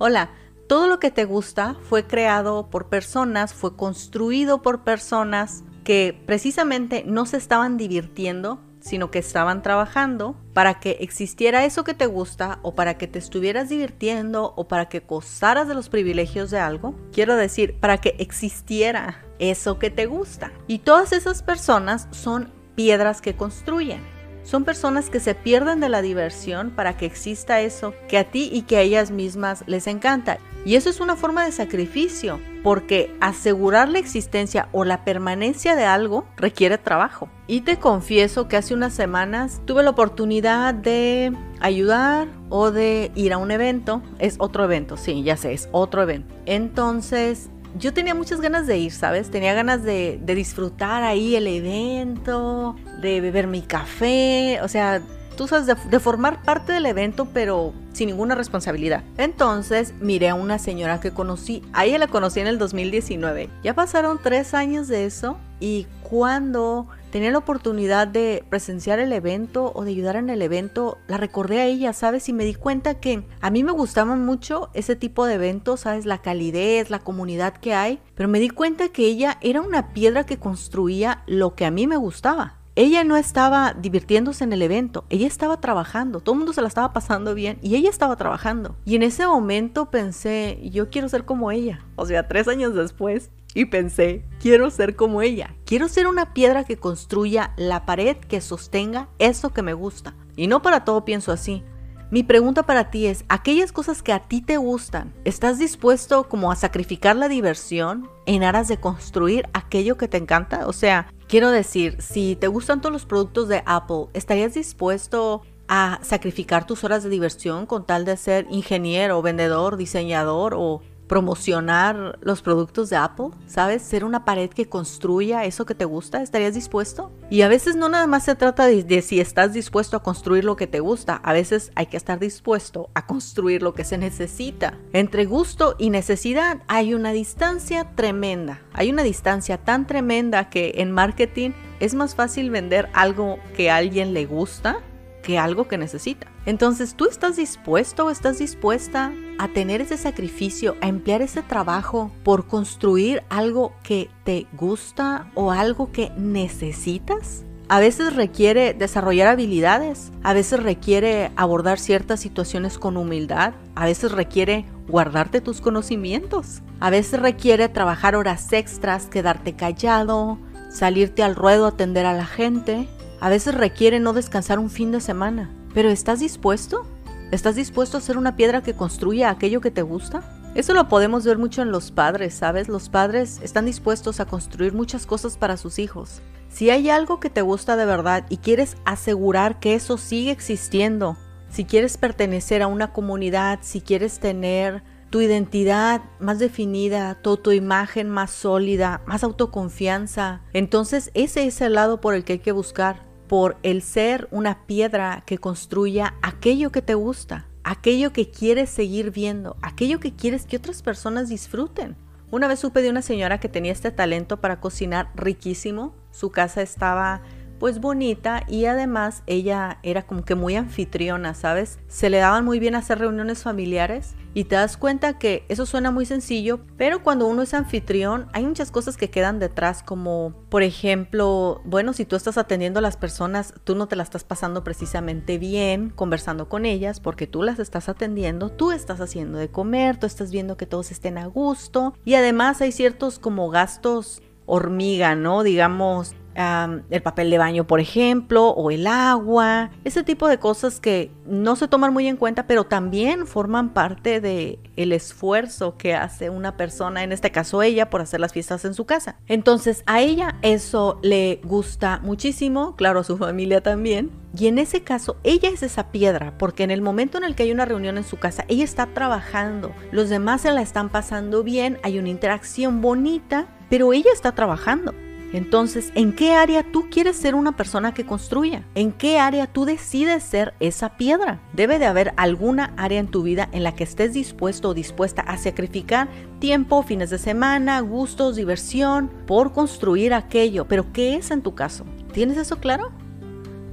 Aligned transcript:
Hola, 0.00 0.30
todo 0.68 0.86
lo 0.86 1.00
que 1.00 1.10
te 1.10 1.24
gusta 1.24 1.74
fue 1.88 2.06
creado 2.06 2.70
por 2.70 2.88
personas, 2.88 3.52
fue 3.52 3.74
construido 3.74 4.62
por 4.62 4.84
personas 4.84 5.64
que 5.82 6.22
precisamente 6.24 7.02
no 7.04 7.26
se 7.26 7.36
estaban 7.36 7.76
divirtiendo, 7.76 8.60
sino 8.78 9.10
que 9.10 9.18
estaban 9.18 9.60
trabajando 9.60 10.36
para 10.54 10.78
que 10.78 10.98
existiera 11.00 11.64
eso 11.64 11.82
que 11.82 11.94
te 11.94 12.06
gusta 12.06 12.60
o 12.62 12.76
para 12.76 12.96
que 12.96 13.08
te 13.08 13.18
estuvieras 13.18 13.70
divirtiendo 13.70 14.52
o 14.56 14.68
para 14.68 14.88
que 14.88 15.00
gozaras 15.00 15.66
de 15.66 15.74
los 15.74 15.88
privilegios 15.88 16.52
de 16.52 16.60
algo. 16.60 16.94
Quiero 17.12 17.34
decir, 17.34 17.80
para 17.80 17.98
que 17.98 18.14
existiera 18.20 19.24
eso 19.40 19.80
que 19.80 19.90
te 19.90 20.06
gusta. 20.06 20.52
Y 20.68 20.78
todas 20.78 21.12
esas 21.12 21.42
personas 21.42 22.06
son 22.12 22.52
piedras 22.76 23.20
que 23.20 23.34
construyen. 23.34 24.17
Son 24.48 24.64
personas 24.64 25.10
que 25.10 25.20
se 25.20 25.34
pierden 25.34 25.78
de 25.78 25.90
la 25.90 26.00
diversión 26.00 26.70
para 26.70 26.96
que 26.96 27.04
exista 27.04 27.60
eso 27.60 27.92
que 28.08 28.16
a 28.16 28.24
ti 28.24 28.48
y 28.50 28.62
que 28.62 28.78
a 28.78 28.80
ellas 28.80 29.10
mismas 29.10 29.62
les 29.66 29.86
encanta. 29.86 30.38
Y 30.64 30.76
eso 30.76 30.88
es 30.88 31.00
una 31.00 31.16
forma 31.16 31.44
de 31.44 31.52
sacrificio, 31.52 32.40
porque 32.62 33.14
asegurar 33.20 33.90
la 33.90 33.98
existencia 33.98 34.70
o 34.72 34.86
la 34.86 35.04
permanencia 35.04 35.76
de 35.76 35.84
algo 35.84 36.24
requiere 36.38 36.78
trabajo. 36.78 37.28
Y 37.46 37.60
te 37.60 37.78
confieso 37.78 38.48
que 38.48 38.56
hace 38.56 38.72
unas 38.72 38.94
semanas 38.94 39.60
tuve 39.66 39.82
la 39.82 39.90
oportunidad 39.90 40.72
de 40.72 41.30
ayudar 41.60 42.28
o 42.48 42.70
de 42.70 43.12
ir 43.14 43.34
a 43.34 43.38
un 43.38 43.50
evento. 43.50 44.00
Es 44.18 44.36
otro 44.38 44.64
evento, 44.64 44.96
sí, 44.96 45.22
ya 45.24 45.36
sé, 45.36 45.52
es 45.52 45.68
otro 45.72 46.00
evento. 46.00 46.34
Entonces 46.46 47.50
yo 47.76 47.92
tenía 47.92 48.14
muchas 48.14 48.40
ganas 48.40 48.66
de 48.66 48.78
ir, 48.78 48.92
¿sabes? 48.92 49.30
Tenía 49.30 49.54
ganas 49.54 49.82
de, 49.82 50.20
disfrutar 50.24 51.02
ahí 51.02 51.36
el 51.36 51.46
evento, 51.46 52.76
de 53.00 53.20
beber 53.20 53.46
mi 53.46 53.62
café, 53.62 54.60
o 54.62 54.68
sea, 54.68 55.02
tú 55.38 55.46
sabes, 55.46 55.66
de, 55.88 56.00
formar 56.00 56.42
parte 56.42 56.72
del 56.72 56.84
evento, 56.84 57.28
pero 57.32 57.72
sin 57.92 58.08
ninguna 58.08 58.34
responsabilidad. 58.34 59.04
Entonces 59.16 59.94
miré 60.00 60.30
a 60.30 60.34
una 60.34 60.58
señora 60.58 60.98
que 60.98 61.12
conocí, 61.12 61.62
a 61.72 61.86
ella 61.86 61.98
la 61.98 62.08
conocí 62.08 62.40
en 62.40 62.48
el 62.48 62.58
2019. 62.58 63.48
Ya 63.62 63.72
pasaron 63.72 64.18
tres 64.20 64.52
años 64.52 64.88
de 64.88 65.06
eso 65.06 65.38
y 65.60 65.86
cuando 66.02 66.88
tenía 67.12 67.30
la 67.30 67.38
oportunidad 67.38 68.08
de 68.08 68.44
presenciar 68.50 68.98
el 68.98 69.12
evento 69.12 69.70
o 69.76 69.84
de 69.84 69.92
ayudar 69.92 70.16
en 70.16 70.28
el 70.28 70.42
evento, 70.42 70.98
la 71.06 71.18
recordé 71.18 71.60
a 71.60 71.66
ella, 71.66 71.92
¿sabes? 71.92 72.28
Y 72.28 72.32
me 72.32 72.44
di 72.44 72.54
cuenta 72.54 72.94
que 72.94 73.22
a 73.40 73.50
mí 73.50 73.62
me 73.62 73.72
gustaban 73.72 74.26
mucho 74.26 74.70
ese 74.74 74.96
tipo 74.96 75.24
de 75.24 75.34
eventos, 75.34 75.80
¿sabes? 75.80 76.04
La 76.04 76.18
calidez, 76.18 76.90
la 76.90 76.98
comunidad 76.98 77.54
que 77.54 77.74
hay, 77.74 78.00
pero 78.16 78.28
me 78.28 78.40
di 78.40 78.48
cuenta 78.48 78.88
que 78.88 79.06
ella 79.06 79.38
era 79.40 79.60
una 79.60 79.92
piedra 79.92 80.26
que 80.26 80.38
construía 80.38 81.22
lo 81.26 81.54
que 81.54 81.64
a 81.64 81.70
mí 81.70 81.86
me 81.86 81.96
gustaba. 81.96 82.58
Ella 82.78 83.02
no 83.02 83.16
estaba 83.16 83.74
divirtiéndose 83.74 84.44
en 84.44 84.52
el 84.52 84.62
evento, 84.62 85.04
ella 85.10 85.26
estaba 85.26 85.60
trabajando, 85.60 86.20
todo 86.20 86.34
el 86.34 86.38
mundo 86.38 86.52
se 86.52 86.62
la 86.62 86.68
estaba 86.68 86.92
pasando 86.92 87.34
bien 87.34 87.58
y 87.60 87.74
ella 87.74 87.90
estaba 87.90 88.14
trabajando. 88.14 88.76
Y 88.84 88.94
en 88.94 89.02
ese 89.02 89.26
momento 89.26 89.90
pensé, 89.90 90.60
yo 90.62 90.88
quiero 90.88 91.08
ser 91.08 91.24
como 91.24 91.50
ella. 91.50 91.84
O 91.96 92.06
sea, 92.06 92.28
tres 92.28 92.46
años 92.46 92.76
después, 92.76 93.32
y 93.52 93.64
pensé, 93.64 94.24
quiero 94.40 94.70
ser 94.70 94.94
como 94.94 95.22
ella, 95.22 95.56
quiero 95.66 95.88
ser 95.88 96.06
una 96.06 96.32
piedra 96.34 96.62
que 96.62 96.76
construya 96.76 97.52
la 97.56 97.84
pared 97.84 98.16
que 98.16 98.40
sostenga 98.40 99.08
eso 99.18 99.50
que 99.50 99.62
me 99.62 99.74
gusta. 99.74 100.14
Y 100.36 100.46
no 100.46 100.62
para 100.62 100.84
todo 100.84 101.04
pienso 101.04 101.32
así. 101.32 101.64
Mi 102.12 102.22
pregunta 102.22 102.62
para 102.62 102.92
ti 102.92 103.06
es, 103.06 103.24
aquellas 103.28 103.72
cosas 103.72 104.04
que 104.04 104.12
a 104.12 104.28
ti 104.28 104.40
te 104.40 104.56
gustan, 104.56 105.12
¿estás 105.24 105.58
dispuesto 105.58 106.28
como 106.28 106.52
a 106.52 106.56
sacrificar 106.56 107.16
la 107.16 107.28
diversión 107.28 108.08
en 108.24 108.44
aras 108.44 108.68
de 108.68 108.78
construir 108.78 109.48
aquello 109.52 109.96
que 109.96 110.06
te 110.06 110.16
encanta? 110.16 110.68
O 110.68 110.72
sea, 110.72 111.12
quiero 111.28 111.50
decir, 111.50 111.96
si 112.00 112.34
te 112.34 112.48
gustan 112.48 112.80
todos 112.80 112.92
los 112.92 113.04
productos 113.04 113.48
de 113.48 113.62
Apple, 113.66 114.06
¿estarías 114.14 114.54
dispuesto 114.54 115.42
a 115.68 116.00
sacrificar 116.02 116.66
tus 116.66 116.82
horas 116.82 117.04
de 117.04 117.10
diversión 117.10 117.66
con 117.66 117.86
tal 117.86 118.04
de 118.04 118.16
ser 118.16 118.46
ingeniero, 118.50 119.20
vendedor, 119.22 119.76
diseñador 119.76 120.54
o 120.56 120.80
promocionar 121.08 122.18
los 122.20 122.42
productos 122.42 122.90
de 122.90 122.96
Apple, 122.96 123.30
¿sabes? 123.46 123.82
Ser 123.82 124.04
una 124.04 124.24
pared 124.24 124.50
que 124.50 124.68
construya 124.68 125.44
eso 125.44 125.66
que 125.66 125.74
te 125.74 125.84
gusta, 125.84 126.22
¿estarías 126.22 126.54
dispuesto? 126.54 127.10
Y 127.30 127.42
a 127.42 127.48
veces 127.48 127.74
no 127.74 127.88
nada 127.88 128.06
más 128.06 128.24
se 128.24 128.34
trata 128.34 128.66
de, 128.66 129.02
si 129.02 129.20
estás 129.20 129.52
dispuesto 129.52 129.96
a 129.96 130.02
construir 130.02 130.44
lo 130.44 130.56
que 130.56 130.66
te 130.66 130.80
gusta, 130.80 131.16
a 131.16 131.32
veces 131.32 131.72
hay 131.74 131.86
que 131.86 131.96
estar 131.96 132.18
dispuesto 132.18 132.90
a 132.94 133.06
construir 133.06 133.62
lo 133.62 133.74
que 133.74 133.84
se 133.84 133.98
necesita. 133.98 134.74
Entre 134.92 135.24
gusto 135.24 135.74
y 135.78 135.90
necesidad 135.90 136.62
hay 136.68 136.94
una 136.94 137.12
distancia 137.12 137.90
tremenda, 137.94 138.60
hay 138.72 138.90
una 138.90 139.02
distancia 139.02 139.58
tan 139.58 139.86
tremenda 139.86 140.50
que 140.50 140.74
en 140.76 140.92
marketing 140.92 141.50
es 141.80 141.94
más 141.94 142.14
fácil 142.14 142.50
vender 142.50 142.88
algo 142.92 143.38
que 143.56 143.70
a 143.70 143.76
alguien 143.76 144.12
le 144.12 144.26
gusta 144.26 144.80
que 145.22 145.38
algo 145.38 145.68
que 145.68 145.78
necesita. 145.78 146.26
Entonces, 146.48 146.94
¿tú 146.94 147.04
estás 147.04 147.36
dispuesto 147.36 148.06
o 148.06 148.10
estás 148.10 148.38
dispuesta 148.38 149.12
a 149.36 149.48
tener 149.48 149.82
ese 149.82 149.98
sacrificio, 149.98 150.76
a 150.80 150.88
emplear 150.88 151.20
ese 151.20 151.42
trabajo 151.42 152.10
por 152.24 152.46
construir 152.46 153.22
algo 153.28 153.74
que 153.82 154.08
te 154.24 154.46
gusta 154.54 155.30
o 155.34 155.52
algo 155.52 155.92
que 155.92 156.10
necesitas? 156.16 157.44
A 157.68 157.80
veces 157.80 158.16
requiere 158.16 158.72
desarrollar 158.72 159.28
habilidades, 159.28 160.10
a 160.22 160.32
veces 160.32 160.62
requiere 160.62 161.32
abordar 161.36 161.78
ciertas 161.78 162.20
situaciones 162.20 162.78
con 162.78 162.96
humildad, 162.96 163.52
a 163.74 163.84
veces 163.84 164.12
requiere 164.12 164.64
guardarte 164.88 165.42
tus 165.42 165.60
conocimientos, 165.60 166.62
a 166.80 166.88
veces 166.88 167.20
requiere 167.20 167.68
trabajar 167.68 168.16
horas 168.16 168.54
extras, 168.54 169.04
quedarte 169.04 169.52
callado, 169.52 170.38
salirte 170.70 171.22
al 171.22 171.36
ruedo 171.36 171.66
atender 171.66 172.06
a 172.06 172.14
la 172.14 172.24
gente, 172.24 172.88
a 173.20 173.28
veces 173.28 173.54
requiere 173.54 174.00
no 174.00 174.14
descansar 174.14 174.58
un 174.58 174.70
fin 174.70 174.92
de 174.92 175.02
semana. 175.02 175.50
Pero 175.74 175.90
¿estás 175.90 176.20
dispuesto? 176.20 176.86
¿Estás 177.30 177.56
dispuesto 177.56 177.98
a 177.98 178.00
ser 178.00 178.16
una 178.16 178.36
piedra 178.36 178.62
que 178.62 178.74
construya 178.74 179.30
aquello 179.30 179.60
que 179.60 179.70
te 179.70 179.82
gusta? 179.82 180.22
Eso 180.54 180.72
lo 180.72 180.88
podemos 180.88 181.24
ver 181.24 181.38
mucho 181.38 181.62
en 181.62 181.70
los 181.70 181.90
padres, 181.90 182.34
¿sabes? 182.34 182.68
Los 182.68 182.88
padres 182.88 183.38
están 183.42 183.66
dispuestos 183.66 184.18
a 184.18 184.24
construir 184.24 184.72
muchas 184.72 185.06
cosas 185.06 185.36
para 185.36 185.56
sus 185.56 185.78
hijos. 185.78 186.22
Si 186.48 186.70
hay 186.70 186.88
algo 186.88 187.20
que 187.20 187.30
te 187.30 187.42
gusta 187.42 187.76
de 187.76 187.84
verdad 187.84 188.24
y 188.30 188.38
quieres 188.38 188.76
asegurar 188.84 189.60
que 189.60 189.74
eso 189.74 189.98
sigue 189.98 190.30
existiendo, 190.30 191.16
si 191.50 191.64
quieres 191.64 191.98
pertenecer 191.98 192.62
a 192.62 192.66
una 192.66 192.92
comunidad, 192.92 193.60
si 193.62 193.80
quieres 193.80 194.18
tener 194.20 194.82
tu 195.10 195.20
identidad 195.20 196.02
más 196.18 196.38
definida, 196.38 197.14
tu, 197.22 197.52
imagen 197.52 198.10
más 198.10 198.30
sólida, 198.30 199.02
más 199.06 199.24
autoconfianza, 199.24 200.42
entonces 200.52 201.10
ese 201.14 201.46
es 201.46 201.60
el 201.60 201.74
lado 201.74 202.00
por 202.00 202.14
el 202.14 202.24
que 202.24 202.34
hay 202.34 202.38
que 202.40 202.52
buscar 202.52 203.07
por 203.28 203.56
el 203.62 203.82
ser 203.82 204.26
una 204.30 204.66
piedra 204.66 205.22
que 205.26 205.38
construya 205.38 206.14
aquello 206.22 206.72
que 206.72 206.82
te 206.82 206.94
gusta, 206.94 207.46
aquello 207.62 208.12
que 208.12 208.30
quieres 208.30 208.70
seguir 208.70 209.10
viendo, 209.10 209.56
aquello 209.62 210.00
que 210.00 210.14
quieres 210.14 210.46
que 210.46 210.56
otras 210.56 210.82
personas 210.82 211.28
disfruten. 211.28 211.96
Una 212.30 212.48
vez 212.48 212.58
supe 212.58 212.82
de 212.82 212.90
una 212.90 213.02
señora 213.02 213.38
que 213.40 213.48
tenía 213.48 213.72
este 213.72 213.90
talento 213.90 214.38
para 214.40 214.60
cocinar 214.60 215.10
riquísimo. 215.14 215.94
Su 216.10 216.30
casa 216.30 216.62
estaba 216.62 217.22
pues 217.58 217.80
bonita 217.80 218.42
y 218.48 218.66
además 218.66 219.22
ella 219.26 219.78
era 219.82 220.06
como 220.06 220.24
que 220.24 220.34
muy 220.34 220.56
anfitriona, 220.56 221.34
¿sabes? 221.34 221.78
Se 221.88 222.10
le 222.10 222.18
daban 222.18 222.44
muy 222.44 222.58
bien 222.58 222.74
hacer 222.74 222.98
reuniones 222.98 223.42
familiares 223.42 224.14
y 224.34 224.44
te 224.44 224.54
das 224.54 224.76
cuenta 224.76 225.18
que 225.18 225.44
eso 225.48 225.66
suena 225.66 225.90
muy 225.90 226.06
sencillo, 226.06 226.60
pero 226.76 227.02
cuando 227.02 227.26
uno 227.26 227.42
es 227.42 227.54
anfitrión 227.54 228.28
hay 228.32 228.44
muchas 228.44 228.70
cosas 228.70 228.96
que 228.96 229.10
quedan 229.10 229.38
detrás, 229.38 229.82
como 229.82 230.34
por 230.48 230.62
ejemplo, 230.62 231.60
bueno, 231.64 231.92
si 231.92 232.04
tú 232.04 232.14
estás 232.14 232.38
atendiendo 232.38 232.78
a 232.78 232.82
las 232.82 232.96
personas, 232.96 233.54
tú 233.64 233.74
no 233.74 233.88
te 233.88 233.96
las 233.96 234.08
estás 234.08 234.24
pasando 234.24 234.62
precisamente 234.64 235.38
bien 235.38 235.90
conversando 235.90 236.48
con 236.48 236.64
ellas 236.66 237.00
porque 237.00 237.26
tú 237.26 237.42
las 237.42 237.58
estás 237.58 237.88
atendiendo, 237.88 238.50
tú 238.50 238.70
estás 238.70 239.00
haciendo 239.00 239.38
de 239.38 239.48
comer, 239.48 239.98
tú 239.98 240.06
estás 240.06 240.30
viendo 240.30 240.56
que 240.56 240.66
todos 240.66 240.90
estén 240.90 241.18
a 241.18 241.26
gusto 241.26 241.94
y 242.04 242.14
además 242.14 242.60
hay 242.60 242.72
ciertos 242.72 243.18
como 243.18 243.50
gastos 243.50 244.22
hormiga, 244.48 245.14
¿no? 245.14 245.42
Digamos, 245.42 246.14
el 246.38 247.02
papel 247.02 247.30
de 247.30 247.38
baño, 247.38 247.66
por 247.66 247.80
ejemplo, 247.80 248.50
o 248.50 248.70
el 248.70 248.86
agua, 248.86 249.70
ese 249.84 250.04
tipo 250.04 250.28
de 250.28 250.38
cosas 250.38 250.78
que 250.78 251.10
no 251.26 251.56
se 251.56 251.66
toman 251.66 251.92
muy 251.92 252.06
en 252.06 252.16
cuenta, 252.16 252.46
pero 252.46 252.64
también 252.64 253.26
forman 253.26 253.70
parte 253.70 254.20
de 254.20 254.60
el 254.76 254.92
esfuerzo 254.92 255.76
que 255.76 255.94
hace 255.94 256.30
una 256.30 256.56
persona, 256.56 257.02
en 257.02 257.10
este 257.10 257.32
caso 257.32 257.62
ella, 257.62 257.90
por 257.90 258.00
hacer 258.00 258.20
las 258.20 258.32
fiestas 258.32 258.64
en 258.64 258.74
su 258.74 258.84
casa. 258.84 259.16
Entonces, 259.26 259.82
a 259.86 260.00
ella 260.00 260.36
eso 260.42 261.00
le 261.02 261.40
gusta 261.42 262.00
muchísimo, 262.04 262.76
claro, 262.76 263.00
a 263.00 263.04
su 263.04 263.16
familia 263.18 263.60
también. 263.60 264.10
Y 264.38 264.46
en 264.46 264.58
ese 264.58 264.82
caso, 264.82 265.16
ella 265.24 265.48
es 265.48 265.64
esa 265.64 265.90
piedra, 265.90 266.38
porque 266.38 266.62
en 266.62 266.70
el 266.70 266.82
momento 266.82 267.18
en 267.18 267.24
el 267.24 267.34
que 267.34 267.42
hay 267.44 267.52
una 267.52 267.64
reunión 267.64 267.98
en 267.98 268.04
su 268.04 268.18
casa, 268.18 268.44
ella 268.46 268.62
está 268.62 268.86
trabajando, 268.86 269.72
los 269.90 270.08
demás 270.08 270.42
se 270.42 270.52
la 270.52 270.62
están 270.62 270.90
pasando 270.90 271.42
bien, 271.42 271.78
hay 271.82 271.98
una 271.98 272.10
interacción 272.10 272.80
bonita, 272.80 273.48
pero 273.68 273.92
ella 273.92 274.10
está 274.12 274.32
trabajando. 274.32 274.94
Entonces, 275.32 275.92
¿en 275.94 276.14
qué 276.14 276.32
área 276.32 276.62
tú 276.62 276.88
quieres 276.90 277.16
ser 277.16 277.34
una 277.34 277.52
persona 277.52 277.92
que 277.92 278.06
construya? 278.06 278.64
¿En 278.74 278.92
qué 278.92 279.18
área 279.18 279.46
tú 279.46 279.64
decides 279.66 280.22
ser 280.22 280.54
esa 280.58 280.96
piedra? 280.96 281.40
Debe 281.52 281.78
de 281.78 281.86
haber 281.86 282.14
alguna 282.16 282.72
área 282.76 282.98
en 282.98 283.08
tu 283.08 283.22
vida 283.22 283.48
en 283.52 283.62
la 283.62 283.74
que 283.74 283.84
estés 283.84 284.14
dispuesto 284.14 284.70
o 284.70 284.74
dispuesta 284.74 285.22
a 285.22 285.36
sacrificar 285.36 286.08
tiempo, 286.38 286.82
fines 286.82 287.10
de 287.10 287.18
semana, 287.18 287.80
gustos, 287.80 288.36
diversión, 288.36 289.10
por 289.26 289.52
construir 289.52 290.14
aquello. 290.14 290.66
Pero 290.66 290.92
¿qué 290.92 291.16
es 291.16 291.30
en 291.30 291.42
tu 291.42 291.54
caso? 291.54 291.84
¿Tienes 292.12 292.38
eso 292.38 292.56
claro? 292.56 292.90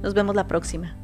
Nos 0.02 0.12
vemos 0.12 0.36
la 0.36 0.46
próxima. 0.46 0.96